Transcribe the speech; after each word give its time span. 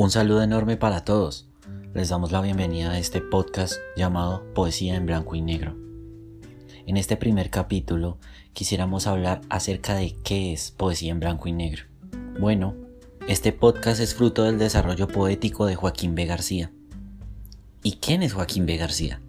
Un 0.00 0.12
saludo 0.12 0.44
enorme 0.44 0.76
para 0.76 1.02
todos. 1.02 1.48
Les 1.92 2.10
damos 2.10 2.30
la 2.30 2.40
bienvenida 2.40 2.92
a 2.92 2.98
este 3.00 3.20
podcast 3.20 3.80
llamado 3.96 4.44
Poesía 4.54 4.94
en 4.94 5.06
Blanco 5.06 5.34
y 5.34 5.40
Negro. 5.40 5.76
En 6.86 6.96
este 6.96 7.16
primer 7.16 7.50
capítulo 7.50 8.16
quisiéramos 8.52 9.08
hablar 9.08 9.40
acerca 9.50 9.96
de 9.96 10.14
qué 10.22 10.52
es 10.52 10.70
poesía 10.70 11.10
en 11.10 11.18
blanco 11.18 11.48
y 11.48 11.52
negro. 11.52 11.82
Bueno, 12.38 12.76
este 13.26 13.52
podcast 13.52 14.00
es 14.00 14.14
fruto 14.14 14.44
del 14.44 14.56
desarrollo 14.56 15.08
poético 15.08 15.66
de 15.66 15.74
Joaquín 15.74 16.14
B. 16.14 16.26
García. 16.26 16.70
¿Y 17.82 17.94
quién 17.96 18.22
es 18.22 18.34
Joaquín 18.34 18.66
B. 18.66 18.76
García? 18.76 19.20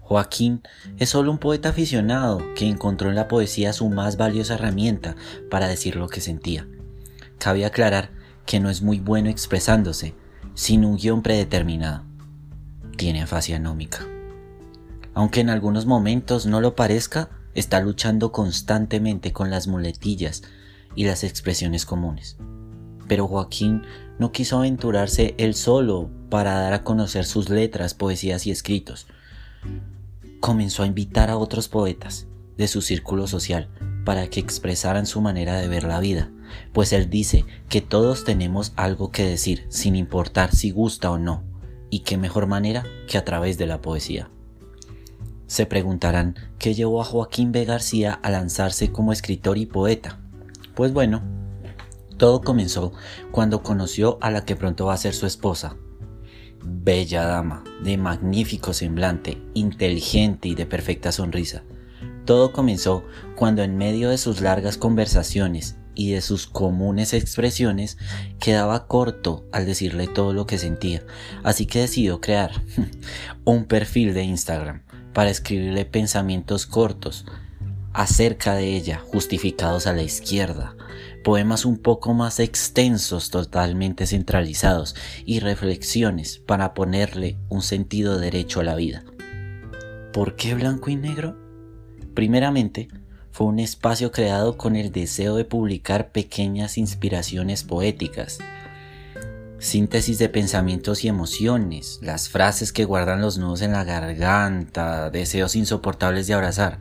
Joaquín 0.00 0.60
es 0.98 1.08
solo 1.08 1.30
un 1.30 1.38
poeta 1.38 1.70
aficionado 1.70 2.42
que 2.54 2.68
encontró 2.68 3.08
en 3.08 3.14
la 3.14 3.28
poesía 3.28 3.72
su 3.72 3.88
más 3.88 4.18
valiosa 4.18 4.56
herramienta 4.56 5.16
para 5.50 5.68
decir 5.68 5.96
lo 5.96 6.08
que 6.08 6.20
sentía. 6.20 6.68
Cabe 7.38 7.64
aclarar 7.64 8.10
que 8.46 8.60
no 8.60 8.70
es 8.70 8.80
muy 8.80 9.00
bueno 9.00 9.28
expresándose 9.28 10.14
sin 10.54 10.84
un 10.84 10.96
guion 10.96 11.22
predeterminado. 11.22 12.04
Tiene 12.96 13.22
afasia 13.22 13.58
nómica. 13.58 14.06
Aunque 15.12 15.40
en 15.40 15.50
algunos 15.50 15.84
momentos 15.84 16.46
no 16.46 16.60
lo 16.60 16.74
parezca, 16.74 17.28
está 17.54 17.80
luchando 17.80 18.32
constantemente 18.32 19.32
con 19.32 19.50
las 19.50 19.66
muletillas 19.66 20.42
y 20.94 21.04
las 21.04 21.24
expresiones 21.24 21.84
comunes. 21.84 22.36
Pero 23.08 23.28
Joaquín 23.28 23.82
no 24.18 24.32
quiso 24.32 24.58
aventurarse 24.58 25.34
él 25.38 25.54
solo 25.54 26.10
para 26.30 26.54
dar 26.54 26.72
a 26.72 26.84
conocer 26.84 27.24
sus 27.24 27.50
letras, 27.50 27.94
poesías 27.94 28.46
y 28.46 28.50
escritos. 28.50 29.06
Comenzó 30.40 30.82
a 30.82 30.86
invitar 30.86 31.30
a 31.30 31.36
otros 31.36 31.68
poetas 31.68 32.26
de 32.56 32.68
su 32.68 32.80
círculo 32.80 33.26
social 33.26 33.68
para 34.06 34.28
que 34.28 34.38
expresaran 34.38 35.04
su 35.04 35.20
manera 35.20 35.58
de 35.58 35.66
ver 35.66 35.82
la 35.82 35.98
vida, 35.98 36.30
pues 36.72 36.92
él 36.92 37.10
dice 37.10 37.44
que 37.68 37.80
todos 37.80 38.22
tenemos 38.22 38.72
algo 38.76 39.10
que 39.10 39.24
decir, 39.24 39.66
sin 39.68 39.96
importar 39.96 40.54
si 40.54 40.70
gusta 40.70 41.10
o 41.10 41.18
no, 41.18 41.42
y 41.90 42.00
qué 42.00 42.16
mejor 42.16 42.46
manera 42.46 42.84
que 43.08 43.18
a 43.18 43.24
través 43.24 43.58
de 43.58 43.66
la 43.66 43.82
poesía. 43.82 44.30
Se 45.48 45.66
preguntarán 45.66 46.36
qué 46.60 46.72
llevó 46.72 47.02
a 47.02 47.04
Joaquín 47.04 47.50
B. 47.50 47.64
García 47.64 48.12
a 48.12 48.30
lanzarse 48.30 48.92
como 48.92 49.12
escritor 49.12 49.58
y 49.58 49.66
poeta. 49.66 50.20
Pues 50.76 50.92
bueno, 50.92 51.22
todo 52.16 52.42
comenzó 52.42 52.92
cuando 53.32 53.64
conoció 53.64 54.18
a 54.20 54.30
la 54.30 54.44
que 54.44 54.54
pronto 54.54 54.86
va 54.86 54.94
a 54.94 54.98
ser 54.98 55.14
su 55.14 55.26
esposa. 55.26 55.76
Bella 56.62 57.24
dama, 57.24 57.64
de 57.82 57.96
magnífico 57.96 58.72
semblante, 58.72 59.42
inteligente 59.54 60.46
y 60.46 60.54
de 60.54 60.66
perfecta 60.66 61.10
sonrisa. 61.10 61.64
Todo 62.26 62.52
comenzó 62.52 63.04
cuando 63.36 63.62
en 63.62 63.76
medio 63.76 64.10
de 64.10 64.18
sus 64.18 64.40
largas 64.40 64.76
conversaciones 64.76 65.76
y 65.94 66.10
de 66.10 66.20
sus 66.20 66.48
comunes 66.48 67.14
expresiones 67.14 67.98
quedaba 68.40 68.88
corto 68.88 69.46
al 69.52 69.64
decirle 69.64 70.08
todo 70.08 70.32
lo 70.32 70.44
que 70.44 70.58
sentía, 70.58 71.04
así 71.44 71.66
que 71.66 71.80
decidió 71.80 72.20
crear 72.20 72.50
un 73.44 73.64
perfil 73.64 74.12
de 74.12 74.24
Instagram 74.24 74.82
para 75.14 75.30
escribirle 75.30 75.84
pensamientos 75.84 76.66
cortos 76.66 77.24
acerca 77.92 78.54
de 78.54 78.76
ella, 78.76 78.98
justificados 78.98 79.86
a 79.86 79.94
la 79.94 80.02
izquierda, 80.02 80.76
poemas 81.22 81.64
un 81.64 81.78
poco 81.78 82.12
más 82.12 82.40
extensos, 82.40 83.30
totalmente 83.30 84.04
centralizados, 84.06 84.96
y 85.24 85.40
reflexiones 85.40 86.38
para 86.44 86.74
ponerle 86.74 87.38
un 87.48 87.62
sentido 87.62 88.18
derecho 88.18 88.60
a 88.60 88.64
la 88.64 88.74
vida. 88.74 89.04
¿Por 90.12 90.36
qué 90.36 90.54
blanco 90.54 90.90
y 90.90 90.96
negro? 90.96 91.45
Primeramente, 92.16 92.88
fue 93.30 93.46
un 93.46 93.58
espacio 93.58 94.10
creado 94.10 94.56
con 94.56 94.74
el 94.74 94.90
deseo 94.90 95.36
de 95.36 95.44
publicar 95.44 96.12
pequeñas 96.12 96.78
inspiraciones 96.78 97.62
poéticas, 97.62 98.38
síntesis 99.58 100.18
de 100.18 100.30
pensamientos 100.30 101.04
y 101.04 101.08
emociones, 101.08 101.98
las 102.00 102.30
frases 102.30 102.72
que 102.72 102.86
guardan 102.86 103.20
los 103.20 103.36
nudos 103.36 103.60
en 103.60 103.72
la 103.72 103.84
garganta, 103.84 105.10
deseos 105.10 105.56
insoportables 105.56 106.26
de 106.26 106.32
abrazar, 106.32 106.78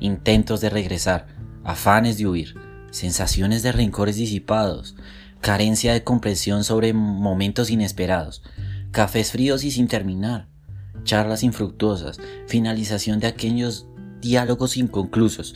intentos 0.00 0.62
de 0.62 0.70
regresar, 0.70 1.26
afanes 1.64 2.16
de 2.16 2.26
huir, 2.26 2.54
sensaciones 2.90 3.62
de 3.62 3.72
rencores 3.72 4.16
disipados, 4.16 4.96
carencia 5.42 5.92
de 5.92 6.02
comprensión 6.02 6.64
sobre 6.64 6.94
momentos 6.94 7.68
inesperados, 7.68 8.42
cafés 8.90 9.32
fríos 9.32 9.64
y 9.64 9.70
sin 9.70 9.86
terminar, 9.86 10.48
charlas 11.04 11.42
infructuosas, 11.42 12.18
finalización 12.46 13.20
de 13.20 13.26
aquellos 13.26 13.86
diálogos 14.22 14.78
inconclusos, 14.78 15.54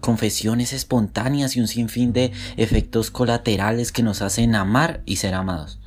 confesiones 0.00 0.72
espontáneas 0.72 1.56
y 1.56 1.60
un 1.60 1.66
sinfín 1.66 2.12
de 2.12 2.32
efectos 2.56 3.10
colaterales 3.10 3.90
que 3.90 4.02
nos 4.02 4.22
hacen 4.22 4.54
amar 4.54 5.02
y 5.06 5.16
ser 5.16 5.34
amados. 5.34 5.80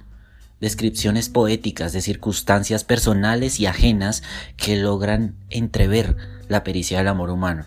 Descripciones 0.59 1.29
poéticas 1.29 1.93
de 1.93 2.01
circunstancias 2.01 2.83
personales 2.83 3.59
y 3.59 3.67
ajenas 3.67 4.23
que 4.57 4.77
logran 4.77 5.35
entrever 5.49 6.17
la 6.49 6.63
pericia 6.63 6.97
del 6.97 7.09
amor 7.09 7.29
humano. 7.29 7.65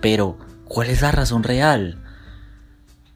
Pero, 0.00 0.38
¿cuál 0.64 0.88
es 0.88 1.02
la 1.02 1.12
razón 1.12 1.42
real? 1.42 2.02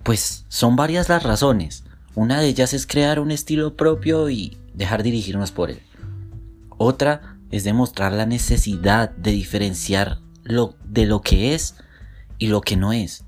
Pues 0.02 0.44
son 0.48 0.76
varias 0.76 1.08
las 1.08 1.22
razones. 1.22 1.84
Una 2.14 2.40
de 2.40 2.48
ellas 2.48 2.74
es 2.74 2.86
crear 2.86 3.20
un 3.20 3.30
estilo 3.30 3.76
propio 3.76 4.28
y 4.28 4.56
dejar 4.74 5.02
dirigirnos 5.02 5.52
por 5.52 5.70
él. 5.70 5.80
Otra 6.78 7.38
es 7.50 7.64
demostrar 7.64 8.12
la 8.12 8.26
necesidad 8.26 9.10
de 9.10 9.30
diferenciar 9.30 10.18
de 10.46 11.06
lo 11.06 11.20
que 11.20 11.54
es 11.54 11.76
y 12.38 12.48
lo 12.48 12.60
que 12.60 12.76
no 12.76 12.92
es. 12.92 13.24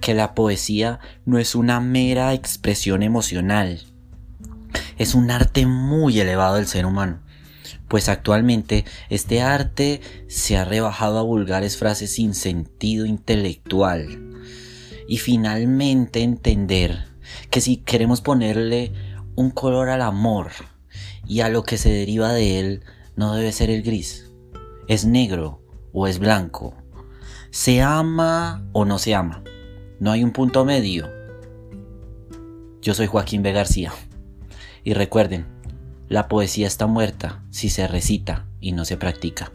Que 0.00 0.14
la 0.14 0.34
poesía 0.34 1.00
no 1.24 1.38
es 1.38 1.54
una 1.54 1.80
mera 1.80 2.34
expresión 2.34 3.02
emocional. 3.02 3.82
Es 4.96 5.14
un 5.14 5.30
arte 5.30 5.66
muy 5.66 6.20
elevado 6.20 6.56
del 6.56 6.66
ser 6.66 6.86
humano. 6.86 7.20
Pues 7.88 8.08
actualmente 8.08 8.84
este 9.08 9.40
arte 9.40 10.00
se 10.28 10.56
ha 10.56 10.64
rebajado 10.64 11.18
a 11.18 11.22
vulgares 11.22 11.76
frases 11.76 12.12
sin 12.12 12.34
sentido 12.34 13.06
intelectual. 13.06 14.34
Y 15.08 15.18
finalmente 15.18 16.22
entender 16.22 17.06
que 17.50 17.60
si 17.60 17.78
queremos 17.78 18.20
ponerle 18.20 18.92
un 19.36 19.50
color 19.50 19.88
al 19.88 20.02
amor 20.02 20.50
y 21.26 21.40
a 21.40 21.48
lo 21.48 21.62
que 21.62 21.78
se 21.78 21.90
deriva 21.90 22.32
de 22.32 22.60
él, 22.60 22.84
no 23.16 23.34
debe 23.34 23.52
ser 23.52 23.70
el 23.70 23.82
gris. 23.82 24.30
Es 24.86 25.04
negro 25.04 25.62
o 25.92 26.06
es 26.06 26.18
blanco. 26.18 26.74
Se 27.50 27.82
ama 27.82 28.64
o 28.72 28.84
no 28.84 28.98
se 28.98 29.14
ama. 29.14 29.42
No 30.00 30.12
hay 30.12 30.22
un 30.22 30.32
punto 30.32 30.64
medio. 30.64 31.08
Yo 32.82 32.94
soy 32.94 33.06
Joaquín 33.06 33.42
B. 33.42 33.52
García. 33.52 33.92
Y 34.84 34.94
recuerden, 34.94 35.46
la 36.08 36.28
poesía 36.28 36.66
está 36.66 36.86
muerta 36.86 37.42
si 37.50 37.68
se 37.68 37.88
recita 37.88 38.46
y 38.60 38.72
no 38.72 38.84
se 38.84 38.96
practica. 38.96 39.50